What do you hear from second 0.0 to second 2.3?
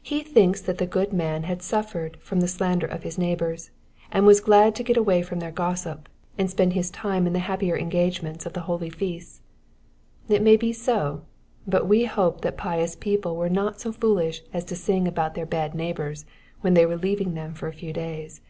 He thinks thai the good man had stefered